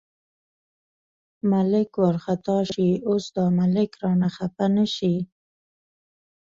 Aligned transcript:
ملک 1.51 1.89
وارخطا 2.01 2.57
شي، 2.71 2.89
اوس 3.09 3.25
دا 3.35 3.45
ملک 3.59 3.91
رانه 4.03 4.29
خپه 4.35 4.65
نه 4.75 4.85
شي. 4.95 5.15